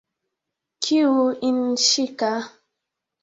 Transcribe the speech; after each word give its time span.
Kiu 0.85 1.11
innishika 1.49 2.31